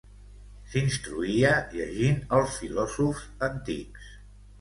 S'instruïa 0.69 1.51
llegint 1.75 2.17
els 2.37 2.57
filòsofs 2.63 3.29
antics. 3.49 4.09